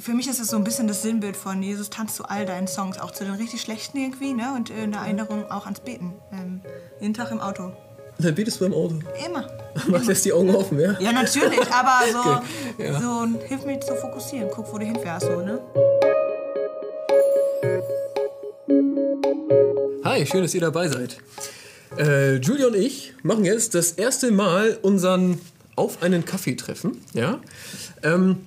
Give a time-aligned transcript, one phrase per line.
[0.00, 2.66] für mich ist es so ein bisschen das Sinnbild von Jesus tanzt zu all deinen
[2.66, 4.54] Songs, auch zu den richtig schlechten irgendwie, ne?
[4.56, 6.14] Und in der Erinnerung auch ans Beten.
[6.32, 6.60] Ähm,
[7.00, 7.72] jeden Tag im Auto.
[8.18, 8.98] Dann betest du im Auto.
[9.26, 9.46] Immer.
[9.88, 10.98] Man lässt die Augen offen, ja?
[11.00, 13.00] Ja, natürlich, aber so, Okay, ja.
[13.00, 14.48] so hilf mir zu fokussieren.
[14.52, 15.60] Guck, wo du hinfährst, so, ne?
[20.04, 21.18] Hi, schön, dass ihr dabei seid.
[21.98, 25.40] Äh, Julia und ich machen jetzt das erste Mal unseren
[25.76, 27.04] Auf einen Kaffee treffen.
[27.12, 27.40] Ja?
[28.02, 28.38] Ähm,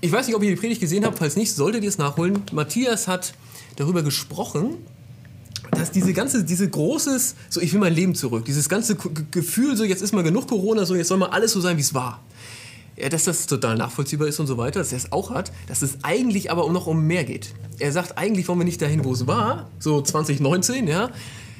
[0.00, 1.18] ich weiß nicht, ob ihr die Predigt gesehen habt.
[1.18, 2.42] Falls nicht, solltet ihr es nachholen.
[2.52, 3.34] Matthias hat
[3.76, 4.76] darüber gesprochen,
[5.72, 9.84] dass diese ganze, diese großes, so ich will mein Leben zurück, dieses ganze Gefühl, so
[9.84, 12.22] jetzt ist mal genug Corona, so jetzt soll mal alles so sein, wie es war.
[12.96, 15.82] Ja, dass das total nachvollziehbar ist und so weiter, dass er es auch hat, dass
[15.82, 17.54] es eigentlich aber noch um mehr geht.
[17.78, 21.10] Er sagt, eigentlich wollen wir nicht dahin, wo es war, so 2019, ja,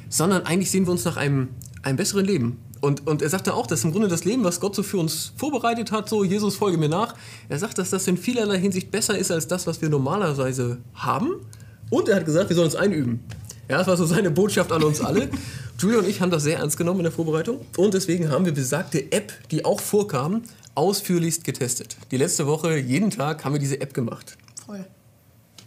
[0.08, 1.48] sondern eigentlich sehen wir uns nach einem,
[1.82, 2.56] einem besseren Leben.
[2.80, 5.32] Und, und er sagte auch, dass im Grunde das Leben, was Gott so für uns
[5.36, 7.14] vorbereitet hat, so Jesus folge mir nach,
[7.48, 11.46] er sagt, dass das in vielerlei Hinsicht besser ist als das, was wir normalerweise haben.
[11.90, 13.24] Und er hat gesagt, wir sollen uns einüben.
[13.68, 15.28] Ja, das war so seine Botschaft an uns alle.
[15.78, 17.64] Julia und ich haben das sehr ernst genommen in der Vorbereitung.
[17.76, 20.42] Und deswegen haben wir besagte App, die auch vorkam,
[20.74, 21.96] ausführlichst getestet.
[22.10, 24.36] Die letzte Woche, jeden Tag, haben wir diese App gemacht.
[24.64, 24.84] Voll.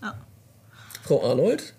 [0.02, 0.16] Ja.
[1.04, 1.74] Frau Arnold,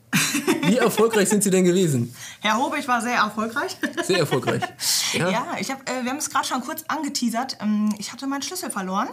[0.67, 2.14] wie erfolgreich sind Sie denn gewesen?
[2.41, 3.77] Herr Hobe, ich war sehr erfolgreich.
[4.05, 4.62] Sehr erfolgreich.
[5.12, 7.58] Ja, ich hab, äh, wir haben es gerade schon kurz angeteasert.
[7.60, 9.08] Ähm, ich hatte meinen Schlüssel verloren.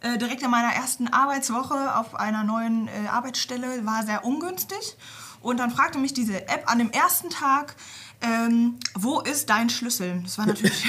[0.00, 4.96] Äh, direkt in meiner ersten Arbeitswoche auf einer neuen äh, Arbeitsstelle war sehr ungünstig.
[5.40, 7.76] Und dann fragte mich diese App an dem ersten Tag,
[8.20, 10.20] ähm, wo ist dein Schlüssel?
[10.24, 10.86] Das war natürlich,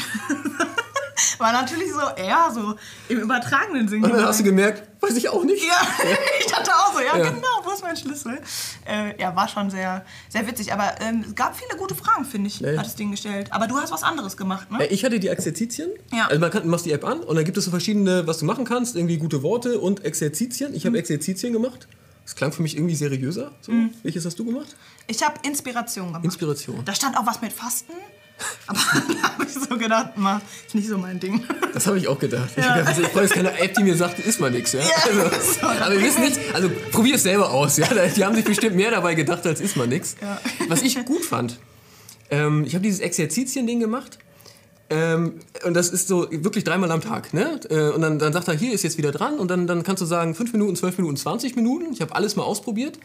[1.37, 2.75] war natürlich so eher so
[3.09, 4.03] im übertragenen Sinn.
[4.03, 5.63] Und dann hast du gemerkt, weiß ich auch nicht.
[5.65, 5.79] Ja,
[6.39, 7.29] ich dachte auch so, ja, Ja.
[7.29, 8.41] genau, wo ist mein Schlüssel?
[8.87, 10.71] Äh, ja, war schon sehr, sehr witzig.
[10.73, 12.77] Aber ähm, es gab viele gute Fragen, finde ich, Ja.
[12.77, 13.51] hat das Ding gestellt.
[13.51, 14.83] Aber du hast was anderes gemacht, ne?
[14.87, 15.89] Äh, Ich hatte die Exerzitien.
[16.13, 16.27] Ja.
[16.27, 18.45] Also man kann, machst die App an und dann gibt es so verschiedene, was du
[18.45, 20.73] machen kannst, irgendwie gute Worte und Exerzitien.
[20.73, 20.99] Ich habe Mhm.
[21.01, 21.87] Exerzitien gemacht.
[22.23, 23.51] Das klang für mich irgendwie seriöser.
[23.61, 23.71] So.
[23.71, 23.91] Mhm.
[24.03, 24.75] Welches hast du gemacht?
[25.07, 26.25] Ich habe Inspiration gemacht.
[26.25, 26.83] Inspiration.
[26.83, 27.93] Da stand auch was mit Fasten.
[28.67, 28.79] Aber
[29.21, 31.43] da habe ich so gedacht, ma, ist nicht so mein Ding.
[31.73, 32.49] Das habe ich auch gedacht.
[32.55, 34.73] Ich, hab gedacht, brauche jetzt keine App, die mir sagt, ist mal nichts.
[34.73, 34.81] Ja?
[35.05, 35.21] Also,
[35.61, 35.67] so.
[35.67, 37.77] aber wir wissen nicht, also probier es selber aus.
[37.77, 37.87] Ja?
[38.15, 40.15] Die haben sich bestimmt mehr dabei gedacht, als ist mal nichts.
[40.21, 40.39] Ja.
[40.67, 41.59] Was ich gut fand,
[42.29, 44.19] ähm, ich habe dieses Exerzitien-Ding gemacht.
[44.89, 47.33] Ähm, und das ist so wirklich dreimal am Tag.
[47.33, 47.59] Ne?
[47.69, 49.37] Äh, und dann, dann sagt er, hier ist jetzt wieder dran.
[49.37, 51.91] Und dann, dann kannst du sagen, 5 Minuten, 12 Minuten, 20 Minuten.
[51.91, 52.97] Ich habe alles mal ausprobiert.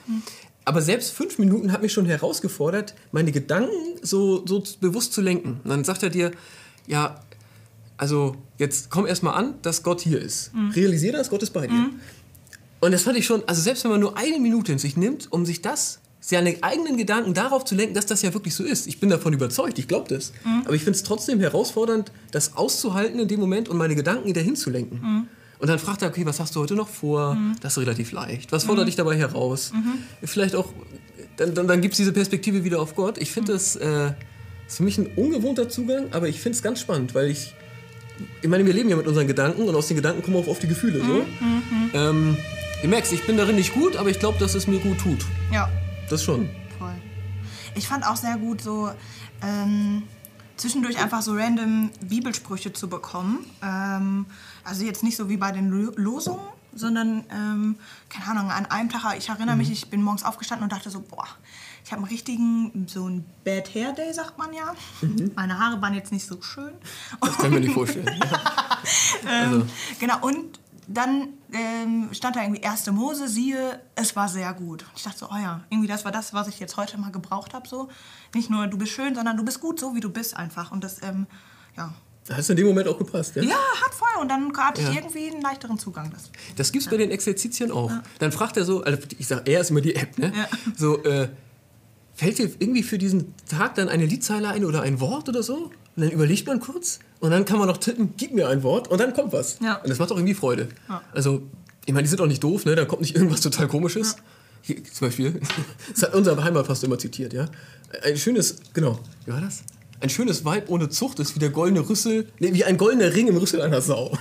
[0.65, 5.61] Aber selbst 5 Minuten hat mich schon herausgefordert, meine Gedanken so, so bewusst zu lenken.
[5.65, 6.31] Und dann sagt er dir,
[6.87, 7.21] ja,
[7.97, 10.53] also jetzt komm erst mal an, dass Gott hier ist.
[10.75, 11.91] Realisiere das, Gott ist bei dir.
[12.81, 15.33] Und das fand ich schon, also selbst wenn man nur eine Minute in sich nimmt,
[15.33, 18.87] um sich das, seine eigenen Gedanken darauf zu lenken, dass das ja wirklich so ist.
[18.87, 20.33] Ich bin davon überzeugt, ich glaube das.
[20.65, 24.41] Aber ich finde es trotzdem herausfordernd, das auszuhalten in dem Moment und meine Gedanken wieder
[24.41, 25.29] hinzulenken.
[25.63, 27.37] Und dann fragt er, okay, was hast du heute noch vor?
[27.61, 28.51] Das ist relativ leicht.
[28.53, 29.73] Was fordert dich dabei heraus?
[30.25, 30.69] Vielleicht auch,
[31.37, 33.17] dann, dann, dann gibt es diese Perspektive wieder auf Gott.
[33.19, 34.13] Ich finde das äh,
[34.67, 37.55] ist für mich ein ungewohnter Zugang, aber ich finde es ganz spannend, weil ich
[38.43, 40.59] ich meine, wir leben ja mit unseren Gedanken und aus den Gedanken kommen auch auf
[40.59, 41.01] die Gefühle.
[41.01, 41.25] So.
[41.95, 42.37] Ähm,
[42.83, 45.25] du merkst, ich bin darin nicht gut, aber ich glaube, dass es mir gut tut.
[45.53, 45.69] Ja,
[46.11, 46.49] Das schon.
[46.79, 46.93] voll.
[47.75, 48.91] Ich fand auch sehr gut, so
[49.43, 50.03] ähm,
[50.63, 53.45] zwischendurch einfach so random Bibelsprüche zu bekommen.
[53.63, 54.27] Ähm,
[54.65, 56.41] also jetzt nicht so wie bei den Lo- Losungen,
[56.75, 57.77] sondern, ähm,
[58.09, 61.01] keine Ahnung, an einem Tag, ich erinnere mich, ich bin morgens aufgestanden und dachte so,
[61.01, 61.27] boah,
[61.85, 64.75] ich habe einen richtigen, so ein Bad Hair Day, sagt man ja.
[65.35, 66.73] Meine Haare waren jetzt nicht so schön.
[67.21, 68.09] Das kann ich mir nicht vorstellen.
[69.29, 69.67] Ähm,
[69.99, 72.87] Genau, und dann ähm, stand da irgendwie 1.
[72.93, 74.85] Mose, siehe, es war sehr gut.
[74.97, 77.55] Ich dachte so, oh ja, irgendwie das war das, was ich jetzt heute mal gebraucht
[77.55, 77.69] habe.
[77.69, 77.89] So.
[78.35, 80.73] Nicht nur du bist schön, sondern du bist gut, so wie du bist einfach.
[80.73, 81.27] Und das, ähm,
[81.77, 81.93] ja.
[82.31, 83.43] Hat es in dem Moment auch gepasst, ja?
[83.43, 84.21] Ja, hat voll.
[84.21, 84.91] Und dann hatte Ja.
[84.91, 86.11] ich irgendwie einen leichteren Zugang.
[86.13, 86.31] Das.
[86.57, 87.91] Das gibt's bei den Exerzitien auch.
[88.21, 90.33] Dann fragt er so, also ich sag, er ist immer die App, ne?
[90.37, 90.47] Ja.
[90.77, 91.29] So, äh,
[92.15, 95.73] fällt dir irgendwie für diesen Tag dann eine Liedzeile ein oder ein Wort oder so?
[95.97, 98.89] Und dann überlegt man kurz und dann kann man noch tippen, gib mir ein Wort
[98.89, 99.59] und dann kommt was.
[99.63, 99.77] Ja.
[99.77, 100.67] Und das macht auch irgendwie Freude.
[100.89, 101.03] Ja.
[101.13, 101.43] Also,
[101.87, 102.75] ich meine, die sind auch nicht doof, ne?
[102.75, 104.17] Da kommt nicht irgendwas total komisches.
[104.61, 105.41] Hier, zum Beispiel,
[105.95, 107.47] das hat unser Heimatpastor immer zitiert, ja?
[108.03, 109.63] Ein schönes, genau, wie war das?
[110.01, 113.29] Ein schönes Weib ohne Zucht ist wie der goldene Rüssel, nee, wie ein goldener Ring
[113.29, 114.19] im Rüssel einer Sau.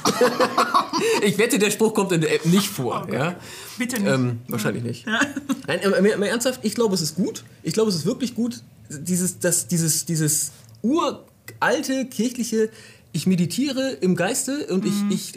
[1.25, 3.35] ich wette, der Spruch kommt in der App nicht vor, ja?
[3.79, 4.11] Bitte nicht.
[4.13, 5.07] Ähm, wahrscheinlich nicht.
[5.65, 7.43] Nein, mehr, mehr ernsthaft, ich glaube, es ist gut.
[7.63, 10.51] Ich glaube, es ist wirklich gut, dieses, das, dieses, dieses
[11.61, 12.69] uralte kirchliche,
[13.13, 15.33] ich meditiere im Geiste und ich, ich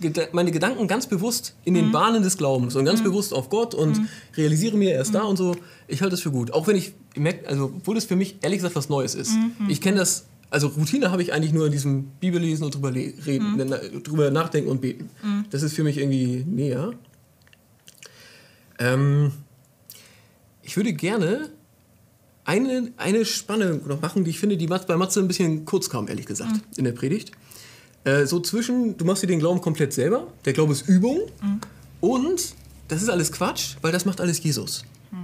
[0.00, 3.74] geda- meine Gedanken ganz bewusst in den Bahnen des Glaubens und ganz bewusst auf Gott
[3.74, 4.00] und
[4.36, 5.56] realisiere mir, er ist da und so.
[5.88, 6.52] Ich halte das für gut.
[6.52, 9.32] Auch wenn ich, ich merke, also obwohl es für mich ehrlich gesagt was Neues ist.
[9.68, 13.62] Ich kenne das, also Routine habe ich eigentlich nur in diesem Bibellesen und drüber reden,
[13.68, 15.10] na- drüber nachdenken und beten.
[15.50, 16.92] Das ist für mich irgendwie näher.
[18.78, 19.32] Ähm,
[20.62, 21.50] ich würde gerne
[22.46, 26.08] eine, eine Spanne noch machen, die ich finde, die bei Matze ein bisschen kurz kam,
[26.08, 26.60] ehrlich gesagt, Mhm.
[26.76, 27.32] in der Predigt.
[28.04, 31.60] Äh, so zwischen, du machst dir den Glauben komplett selber, der Glaube ist Übung Mhm.
[32.00, 32.54] und
[32.88, 34.84] das ist alles Quatsch, weil das macht alles Jesus.
[35.10, 35.18] Mhm.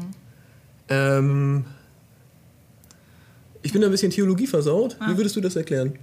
[0.89, 1.65] Ähm,
[3.63, 4.97] ich bin da ein bisschen Theologie versaut.
[5.07, 5.97] Wie würdest du das erklären?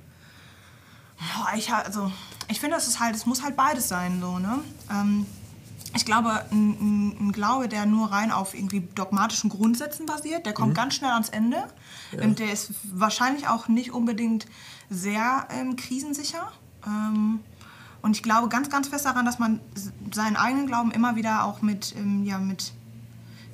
[1.57, 2.09] Ich, also,
[2.47, 4.59] ich finde, es ist halt, es muss halt beides sein, so, ne?
[4.89, 5.25] Ähm,
[5.95, 10.75] ich glaube, ein, ein, Glaube, der nur rein auf irgendwie dogmatischen Grundsätzen basiert, der kommt
[10.75, 11.63] ganz schnell ans Ende.
[12.21, 14.45] Und der ist wahrscheinlich auch nicht unbedingt
[14.89, 16.51] sehr ähm, krisensicher.
[16.85, 17.39] Ähm,
[18.01, 19.59] und ich glaube ganz, ganz fest daran, dass man
[20.11, 22.73] seinen eigenen Glauben immer wieder auch mit, ähm, ja, mit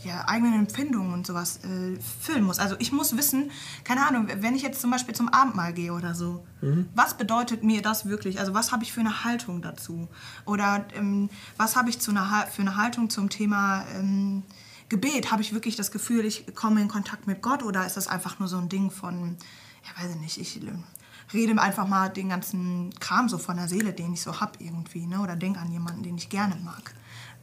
[0.06, 2.60] ja, eigenen Empfindungen und sowas äh, füllen muss.
[2.60, 3.52] Also ich muss wissen,
[3.84, 6.46] keine Ahnung, wenn ich jetzt zum Beispiel zum Abendmahl gehe oder so,
[6.96, 8.40] was bedeutet mir das wirklich?
[8.40, 10.07] Also was habe ich für eine Haltung dazu?
[10.46, 14.44] Oder ähm, was habe ich zu einer, für eine Haltung zum Thema ähm,
[14.90, 15.31] Gebet?
[15.31, 18.40] Habe ich wirklich das Gefühl, ich komme in Kontakt mit Gott oder ist das einfach
[18.40, 19.38] nur so ein Ding von,
[19.84, 20.62] ja weiß ich nicht, ich
[21.33, 25.06] rede einfach mal den ganzen Kram so von der Seele, den ich so habe irgendwie,
[25.06, 25.19] ne?
[25.22, 26.94] oder denke an jemanden, den ich gerne mag.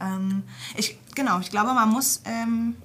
[0.00, 0.42] Ähm,
[0.76, 2.76] ich, genau, ich glaube, man muss, ähm,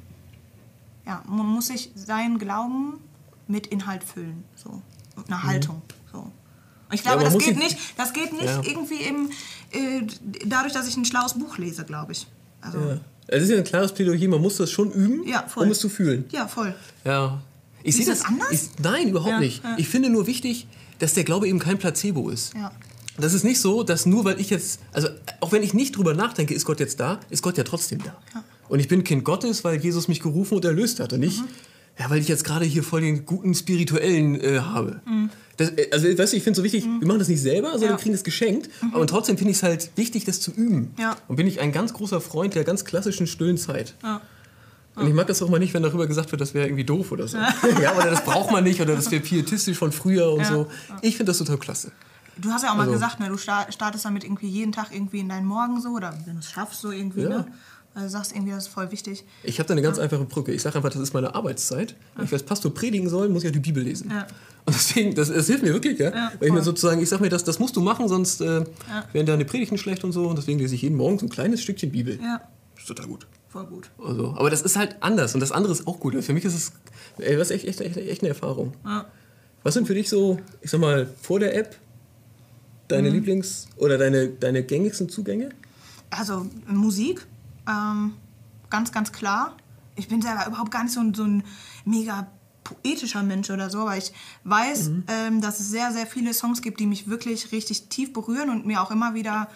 [1.06, 3.00] ja, man muss sich seinen Glauben
[3.48, 4.82] mit Inhalt füllen, so,
[5.16, 6.20] mit einer Haltung, so.
[6.20, 8.62] Und ich glaube, man das geht nicht, das geht nicht Ja.
[8.64, 9.30] irgendwie im,
[9.72, 10.08] äh,
[10.46, 12.28] dadurch, dass ich ein schlaues Buch lese, glaube ich.
[12.62, 12.98] Also, Ja.
[13.30, 15.66] Es ist ja ein klares Plädoyer, man muss das schon üben, Ja, voll.
[15.66, 16.24] um es zu fühlen.
[16.32, 16.74] ja, voll.
[17.04, 17.42] Ja.
[17.88, 18.52] Ich sehe das das anders?
[18.52, 19.64] Ich, nein, überhaupt Ja, nicht.
[19.64, 19.76] ja.
[19.78, 20.68] Ich finde nur wichtig,
[21.00, 22.54] dass der Glaube eben kein Placebo ist.
[22.54, 22.72] Ja.
[23.20, 25.08] Das ist nicht so, dass nur weil ich jetzt, also
[25.40, 28.16] auch wenn ich nicht drüber nachdenke, ist Gott jetzt da, ist Gott ja trotzdem da.
[28.70, 31.48] Und ich bin Kind Gottes, weil Jesus mich gerufen und erlöst hat und nicht, Mhm.
[32.00, 35.02] ja, weil ich jetzt gerade hier voll den guten spirituellen äh, habe.
[35.06, 35.30] Mhm.
[35.56, 37.72] Das, äh, also weißt du, ich finde es so wichtig, wir machen das nicht selber,
[37.72, 37.88] sondern Ja.
[37.90, 37.98] Mhm.
[37.98, 40.94] wir kriegen das geschenkt, aber trotzdem finde ich es halt wichtig, das zu üben.
[41.00, 41.16] Ja.
[41.28, 43.96] Und bin ich ein ganz großer Freund der ganz klassischen stillen Zeit.
[44.04, 44.22] Ja.
[44.98, 47.12] Und ich mag das auch mal nicht, wenn darüber gesagt wird, das wäre irgendwie doof
[47.12, 47.38] oder so.
[47.38, 50.46] ja, oder das braucht man nicht oder das wäre pietistisch von früher und Ja.
[50.48, 50.68] so.
[51.02, 51.92] Ich finde das total klasse.
[52.40, 54.94] Du hast ja auch mal Also- gesagt, ne, du sta- startest damit irgendwie jeden Tag
[54.94, 57.30] irgendwie in deinen Morgen so oder wenn du es schaffst so irgendwie, Ja.
[57.30, 57.48] ne?
[57.96, 59.24] Du sagst irgendwie, das ist voll wichtig.
[59.42, 60.52] Ich habe da eine ganz einfache Brücke.
[60.52, 61.96] Ich sage einfach, das ist meine Arbeitszeit.
[62.16, 64.12] Wenn ich als Pastor predigen soll, muss ich ja die Bibel lesen.
[64.12, 64.28] Ja.
[64.66, 66.14] Und deswegen, das, das hilft mir wirklich, ja.
[66.14, 68.64] Ja, Weil ich mir sozusagen, ich sage mir, das, das musst du machen, sonst äh,
[69.14, 70.28] werden deine Predigten schlecht und so.
[70.28, 72.20] Und deswegen lese ich jeden Morgen so ein kleines Stückchen Bibel.
[72.22, 72.42] Ja,
[72.78, 73.26] Ist total gut.
[73.50, 73.90] Voll gut.
[74.04, 76.22] Also, aber das ist halt anders und das andere ist auch gut.
[76.24, 76.72] Für mich ist es
[77.20, 78.74] ey, das ist echt, echt, echt, echt eine Erfahrung.
[78.86, 79.06] Ja.
[79.64, 81.76] Was sind für dich so, ich sag mal, vor der App
[82.88, 85.50] deine Lieblings- oder deine, deine gängigsten Zugänge?
[86.10, 87.26] Also Musik,
[87.68, 88.14] ähm,
[88.70, 89.58] ganz, ganz klar.
[89.96, 91.44] Ich bin selber überhaupt gar nicht so ein, so ein
[91.84, 92.28] mega
[92.64, 94.12] poetischer Mensch oder so, aber ich
[94.44, 98.50] weiß, ähm, dass es sehr, sehr viele Songs gibt, die mich wirklich richtig tief berühren
[98.50, 99.50] und mir auch immer wieder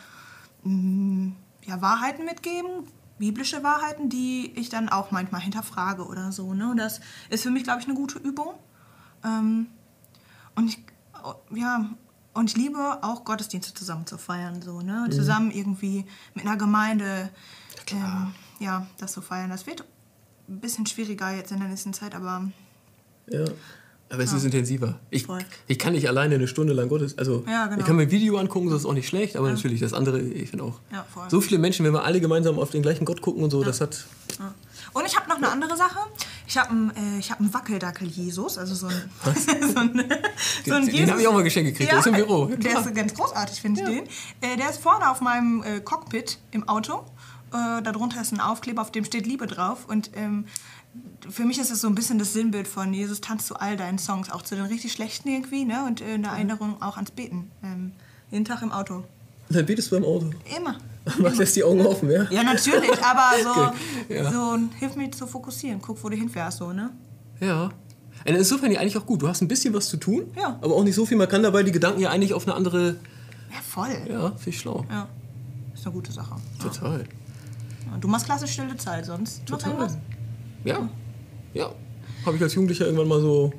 [0.64, 1.34] mh,
[1.66, 2.88] ja, Wahrheiten mitgeben,
[3.22, 6.56] biblische Wahrheiten, die ich dann auch manchmal hinterfrage oder so.
[6.56, 6.74] Ne?
[6.76, 8.56] Das ist für mich, glaube ich, eine gute Übung.
[9.24, 9.68] Ähm,
[10.56, 10.84] und ich,
[11.52, 11.90] ja,
[12.34, 15.08] und ich liebe auch Gottesdienste zusammen zu feiern, so, ne?
[15.12, 17.30] Zusammen irgendwie mit einer Gemeinde,
[17.92, 19.52] ähm, ja, das zu feiern.
[19.52, 19.86] Das wird
[20.50, 22.50] ein bisschen schwieriger jetzt in der nächsten Zeit, aber
[23.28, 23.46] Ja.
[24.12, 25.00] Aber es ist intensiver.
[25.10, 25.40] Ich, Voll.
[25.68, 27.18] ich kann nicht alleine eine Stunde lang Gottes.
[27.18, 27.80] Also, Ja, genau.
[27.80, 30.20] ich kann mir ein Video angucken, das ist auch nicht schlecht, aber natürlich das andere,
[30.20, 30.80] ich finde auch.
[30.92, 31.06] Ja.
[31.30, 33.80] So viele Menschen, wenn wir alle gemeinsam auf den gleichen Gott gucken und so, das
[33.82, 34.06] hat.
[34.40, 34.54] Ja.
[34.94, 36.00] Und ich habe noch eine andere Sache.
[36.48, 38.94] Ich habe einen, äh, ich hab einen Wackeldackel-Jesus, also so ein,
[39.36, 40.12] so ein,
[40.66, 42.56] so ein Den- den hab ich auch mal geschenkt gekriegt, der ist im Büro, ja,
[42.58, 44.04] der ist ganz großartig, finde ich den.
[44.42, 47.06] Äh, der ist vorne auf meinem äh, Cockpit im Auto.
[47.54, 49.86] Äh, darunter ist ein Aufkleber, auf dem steht Liebe drauf.
[49.88, 50.46] Und ähm,
[51.30, 54.00] für mich ist es so ein bisschen das Sinnbild von Jesus tanzt zu all deinen
[54.00, 55.86] Songs, auch zu den richtig schlechten irgendwie, ne?
[55.86, 57.50] Und äh, eine Erinnerung auch ans Beten.
[57.64, 57.92] Ähm,
[58.32, 59.04] jeden Tag im Auto.
[59.50, 60.30] Dann betest du im Auto.
[60.58, 60.78] Immer.
[61.20, 62.24] Mach lässt die Augen offen, ja?
[62.30, 64.32] Ja, natürlich, aber so, Okay, ja.
[64.32, 65.82] so hilf mir zu fokussieren.
[65.82, 66.92] Guck, wo du hinfährst, so, ne?
[67.40, 67.66] Ja.
[68.28, 69.22] Und insofern ja eigentlich auch gut.
[69.22, 70.60] Du hast ein bisschen was zu tun, Ja.
[70.62, 71.18] aber auch nicht so viel.
[71.18, 72.98] Man kann dabei die Gedanken ja eigentlich auf eine andere.
[73.52, 73.90] Ja, voll.
[74.10, 74.86] Ja, ich schlau.
[74.90, 75.08] Ja.
[75.74, 76.36] Ist eine gute Sache.
[76.62, 77.00] Total.
[77.00, 77.98] Ja.
[78.00, 79.72] Du machst klasse stille Zeit, sonst noch Total.
[79.74, 79.98] irgendwas?
[80.64, 80.90] Ja.
[81.54, 81.74] Ja.
[82.26, 83.52] Habe ich als Jugendlicher irgendwann mal so.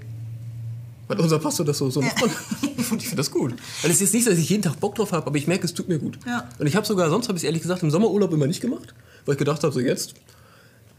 [1.08, 2.22] Weil unser Pastor das so, so macht.
[2.22, 2.30] Und
[2.78, 3.54] ich finde das gut.
[3.82, 5.64] Weil es ist nicht so, dass ich jeden Tag Bock drauf habe, aber ich merke,
[5.64, 6.18] es tut mir gut.
[6.26, 6.48] Ja.
[6.58, 8.94] Und ich habe sogar, sonst habe ich es ehrlich gesagt im Sommerurlaub immer nicht gemacht,
[9.26, 10.14] weil ich gedacht habe, so jetzt.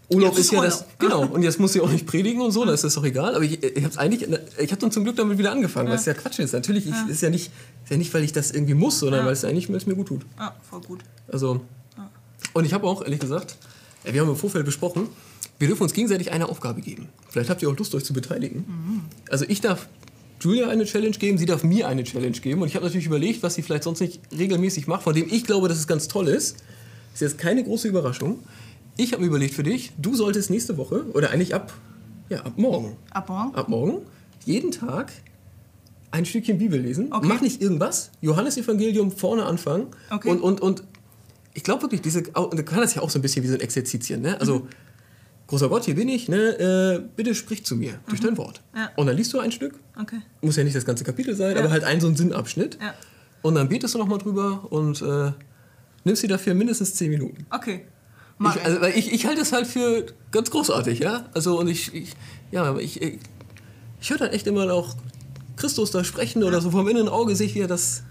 [0.09, 0.71] Urlaub Jetzt ist ist ja Urlaub.
[0.71, 0.85] das.
[0.99, 1.25] Genau.
[1.25, 3.33] Und jetzt muss ich auch nicht predigen und so, da ist das doch egal.
[3.35, 4.29] Aber ich, ich habe eigentlich,
[4.59, 6.51] ich habe dann zum Glück damit wieder angefangen, weil es ja Quatsch ist.
[6.51, 7.51] Natürlich ich, ist ja nicht,
[7.83, 9.25] ist ja nicht, weil ich das irgendwie muss, sondern Ja.
[9.25, 10.25] weil es eigentlich weil es mir gut tut.
[10.37, 10.99] Ja, voll gut.
[11.31, 11.61] Also.
[12.53, 13.55] Und ich habe auch, ehrlich gesagt,
[14.03, 15.07] äh, wir haben im Vorfeld besprochen,
[15.59, 17.09] wir dürfen uns gegenseitig eine Aufgabe geben.
[17.29, 18.65] Vielleicht habt ihr auch Lust, euch zu beteiligen.
[19.29, 19.87] Also ich darf
[20.41, 22.61] Julia eine Challenge geben, sie darf mir eine Challenge geben.
[22.61, 25.45] Und ich habe natürlich überlegt, was sie vielleicht sonst nicht regelmäßig macht, von dem ich
[25.45, 26.57] glaube, dass es ganz toll ist.
[27.13, 28.39] Ist jetzt keine große Überraschung.
[28.97, 31.73] ich habe mir überlegt für dich, du solltest nächste Woche, oder eigentlich ab,
[32.29, 33.55] ja, ab morgen, Ab morgen?
[33.55, 33.97] ab morgen,
[34.45, 35.11] jeden Tag
[36.11, 37.11] ein Stückchen Bibel lesen.
[37.13, 37.25] Okay.
[37.27, 38.11] Mach nicht irgendwas.
[38.21, 39.87] Johannesevangelium vorne anfangen.
[40.11, 40.29] Okay.
[40.29, 40.83] Und, und, und
[41.53, 42.31] ich glaube wirklich, diese, du
[42.63, 44.21] kannst das ja auch so ein bisschen wie so ein Exerzitien.
[44.21, 44.39] Ne?
[44.39, 44.67] Also, Mhm.
[45.53, 46.37] Großer Gott, hier bin ich, ne?
[46.37, 48.61] äh, bitte sprich zu mir durch dein Wort.
[48.73, 48.79] Mhm.
[48.79, 48.89] Ja.
[48.95, 49.75] Und dann liest du ein Stück.
[49.99, 50.19] Okay.
[50.41, 51.61] Muss ja nicht das ganze Kapitel sein, Ja.
[51.61, 52.77] aber halt ein so ein Sinnabschnitt.
[52.81, 52.93] Ja.
[53.43, 55.31] Und dann betest du nochmal drüber und äh,
[56.05, 57.45] nimmst dir dafür mindestens 10 Minuten.
[57.51, 57.85] Okay.
[58.39, 61.25] Mach Ich, also, weil ich, ich halte es halt für ganz großartig, ja.
[61.35, 62.13] Also und ich, ich
[62.51, 63.19] ja, ich, ich,
[64.01, 64.95] ich höre dann echt immer auch
[65.55, 68.01] Christus da sprechen oder so vom inneren Auge sehe ich, wie er das,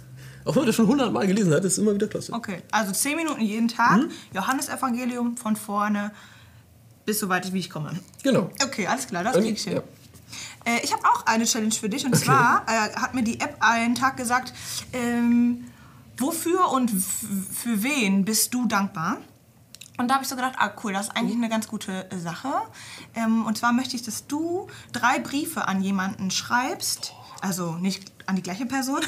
[0.44, 2.32] auch wenn man das schon hundertmal gelesen hat, ist immer wieder klasse.
[2.32, 4.10] Okay, also 10 Minuten jeden Tag, Mhm.
[4.32, 6.12] Johannesevangelium von vorne
[7.04, 7.98] bis so weit, wie ich komme.
[8.22, 8.50] Genau.
[8.64, 9.74] Okay, alles klar, das krieg ich- hin.
[9.74, 9.82] ja.
[10.64, 13.56] Äh, ich habe auch eine Challenge für dich und zwar äh, hat mir die App
[13.60, 14.52] einen Tag gesagt,
[14.92, 15.64] ähm,
[16.16, 19.18] wofür und für wen bist du dankbar?
[19.98, 22.18] Und da habe ich so gedacht, ah cool, das ist eigentlich eine ganz gute äh,
[22.18, 22.48] Sache.
[23.14, 28.36] Ähm, und zwar möchte ich, dass du drei Briefe an jemanden schreibst, also nicht an
[28.36, 29.00] die gleiche Person,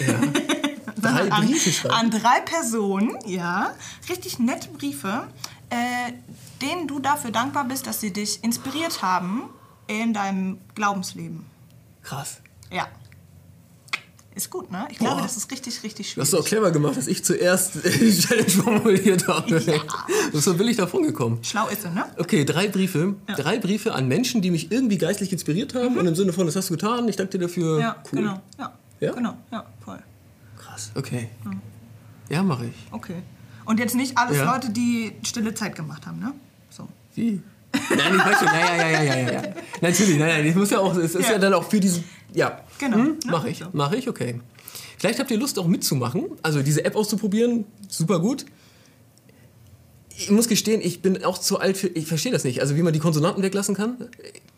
[1.00, 1.54] sondern an,
[1.90, 3.72] an drei Personen, ja,
[4.08, 5.26] richtig nette Briefe,
[5.70, 6.12] äh,
[6.64, 9.42] denen du dafür dankbar bist, dass sie dich inspiriert haben
[9.86, 11.44] in deinem Glaubensleben.
[12.02, 12.40] Krass.
[12.72, 12.88] Ja.
[14.34, 14.88] Ist gut, ne?
[14.90, 15.22] Ich glaube, Boah.
[15.22, 16.24] das ist richtig, richtig Das schwierig.
[16.26, 19.54] hast du auch clever gemacht, dass ich zuerst die Challenge formuliert habe.
[20.32, 21.38] Ist so billig davon gekommen.
[21.42, 22.04] Schlau ist sie, ne?
[22.18, 23.14] Okay, drei Briefe.
[23.36, 25.96] Drei Briefe an Menschen, die mich irgendwie geistlich inspiriert haben.
[25.98, 27.74] Und im Sinne von, das hast du getan, ich danke dir dafür.
[27.76, 27.80] Mhm.
[27.80, 28.18] Ja, cool.
[28.18, 28.40] genau.
[28.58, 28.72] Ja.
[28.98, 29.12] Ja?
[29.12, 30.02] Genau, ja, voll.
[30.58, 31.28] Krass, okay.
[32.28, 32.74] Ja, mache ich.
[32.90, 33.22] Okay.
[33.66, 34.52] Und jetzt nicht alles Ja.
[34.52, 36.32] Leute, die stille Zeit gemacht haben, ne?
[36.76, 36.88] So.
[37.14, 37.40] Wie?
[37.90, 38.48] Nein, ich weiß schon.
[38.48, 39.42] Ja, ja, ja, ja, ja, ja.
[39.80, 41.38] Natürlich, nein, nein, ich muss ja auch, es ist ja, Ja.
[41.38, 42.60] dann auch für diesen, ja.
[42.78, 43.16] Genau, Hm, ne?
[43.26, 43.66] Mach ich, So.
[43.72, 44.40] mach ich, okay.
[44.98, 48.46] Vielleicht habt ihr Lust auch mitzumachen, also diese App auszuprobieren, super gut.
[50.16, 52.82] Ich muss gestehen, ich bin auch zu alt für, ich verstehe das nicht, also wie
[52.82, 53.96] man die Konsonanten weglassen kann.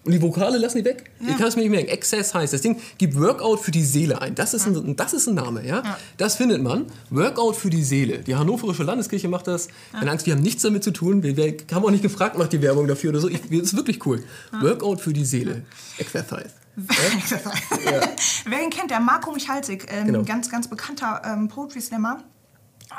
[0.04, 1.10] Und die Vokale lassen die weg?
[1.20, 1.90] Ich kann es mir nicht merken.
[1.90, 4.34] Access heißt, das Ding gibt Workout für die Seele ein.
[4.36, 5.82] Das ist ein, das ist ein Name, ja?
[5.82, 5.98] Ja.
[6.16, 6.86] Das findet man.
[7.10, 8.18] Workout für die Seele.
[8.18, 9.66] Die Hannoverische Landeskirche macht das.
[9.92, 11.22] Keine Angst, wir haben nichts damit zu tun.
[11.25, 13.28] Wir, wir haben auch nicht gefragt, macht die Werbung dafür oder so.
[13.28, 14.22] Ich, das ist wirklich cool.
[14.60, 15.62] Workout für die Seele.
[15.98, 16.50] Exercise.
[18.44, 20.22] Wer ihn kennt, der Marco Michalsik, ähm, Genau.
[20.25, 22.22] ganz, ganz bekannter ähm, Poetry Slammer,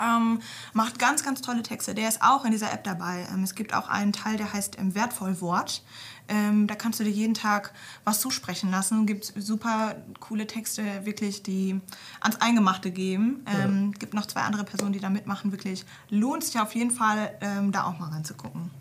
[0.02, 0.40] ähm,
[0.74, 1.96] macht ganz, ganz tolle Texte.
[1.96, 3.28] Der ist auch in dieser App dabei.
[3.34, 5.84] Ähm, es gibt auch einen Teil, der heißt ähm, Wertvoll Wort.
[6.30, 9.06] Ähm, da kannst du dir jeden Tag was zusprechen lassen.
[9.06, 11.80] Gibt super coole Texte, wirklich, die
[12.20, 13.46] ans Eingemachte gehen.
[13.46, 15.52] Ähm, Gibt noch zwei andere Personen, die da mitmachen.
[15.52, 18.72] Wirklich lohnt sich auf jeden Fall, ähm, da auch mal reinzugucken.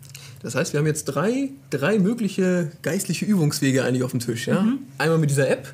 [0.41, 4.47] Das heißt, wir haben jetzt drei, drei mögliche geistliche Übungswege eigentlich auf dem Tisch.
[4.47, 4.65] Ja?
[4.97, 5.73] Einmal mit dieser App,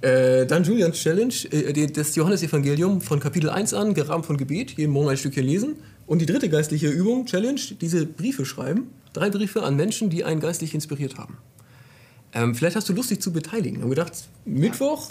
[0.00, 4.92] äh, dann Julians Challenge, äh, das Johannesevangelium von Kapitel 1 an, gerahmt von Gebet, jeden
[4.92, 5.76] Morgen ein Stückchen lesen.
[6.06, 8.90] Und die dritte geistliche Übung, Challenge, diese Briefe schreiben.
[9.12, 11.36] Drei Briefe an Menschen, die einen geistlich inspiriert haben.
[12.32, 13.78] Ähm, vielleicht hast du Lust, dich zu beteiligen.
[13.78, 14.12] Wir haben gedacht,
[14.44, 15.10] Mittwoch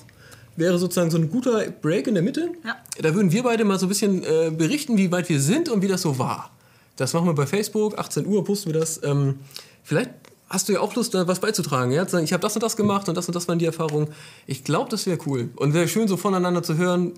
[0.55, 2.49] wäre sozusagen so ein guter Break in der Mitte.
[2.65, 2.77] Ja.
[3.01, 5.81] Da würden wir beide mal so ein bisschen äh, berichten, wie weit wir sind und
[5.81, 6.51] wie das so war.
[6.95, 9.01] Das machen wir bei Facebook, 18 Uhr posten wir das.
[9.03, 9.35] Ähm,
[9.83, 10.11] vielleicht
[10.49, 11.91] hast du ja auch Lust, da was beizutragen.
[11.91, 12.03] Ja?
[12.19, 14.09] Ich habe das und das gemacht und das und das waren die Erfahrungen.
[14.45, 15.49] Ich glaube, das wäre cool.
[15.55, 17.13] Und wäre schön, so voneinander zu hören,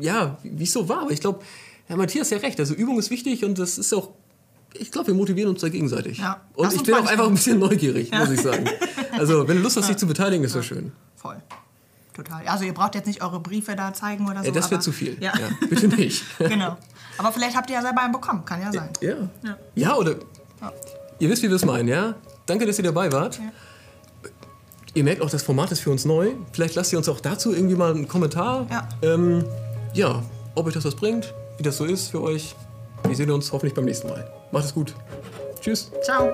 [0.00, 1.02] ja, wie es so war.
[1.02, 1.40] Aber ich glaube,
[1.86, 2.58] Herr Matthias hat ja recht.
[2.60, 4.10] Also Übung ist wichtig und das ist auch,
[4.74, 6.18] ich glaube, wir motivieren uns da gegenseitig.
[6.18, 6.40] Ja.
[6.54, 8.68] Und ich bin auch einfach ein bisschen neugierig, muss ich sagen.
[9.12, 10.92] Also, wenn du Lust hast, dich zu beteiligen, ist das schön.
[11.16, 11.36] Voll.
[12.18, 12.44] Total.
[12.48, 14.46] Also ihr braucht jetzt nicht eure Briefe da zeigen oder so.
[14.46, 15.16] Ja, das wäre zu viel.
[15.20, 15.32] Ja.
[15.38, 16.24] Ja, bitte nicht.
[16.38, 16.76] genau.
[17.16, 18.90] Aber vielleicht habt ihr ja selber einen bekommen, kann ja sein.
[19.00, 19.14] Ja.
[19.44, 19.56] Ja.
[19.76, 20.16] Ja, oder.
[20.60, 20.72] Ja.
[21.20, 22.16] Ihr wisst, wie wir es meinen, ja?
[22.48, 23.36] Danke, dass ihr dabei wart.
[23.36, 24.30] Ja.
[24.94, 26.30] Ihr merkt auch, das Format ist für uns neu.
[26.52, 28.66] Vielleicht lasst ihr uns auch dazu irgendwie mal einen Kommentar.
[28.70, 28.88] Ja.
[29.02, 29.44] Ähm,
[29.92, 30.22] ja,
[30.54, 32.56] ob euch das was bringt, wie das so ist für euch.
[33.06, 34.28] Wir sehen uns hoffentlich beim nächsten Mal.
[34.50, 34.94] Macht es gut.
[35.60, 35.92] Tschüss.
[36.02, 36.30] Ciao.